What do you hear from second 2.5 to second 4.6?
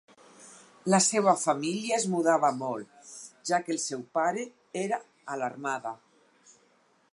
molt, ja que el seu pare